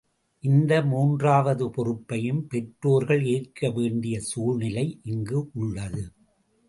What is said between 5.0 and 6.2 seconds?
இங்கு உள்ளது.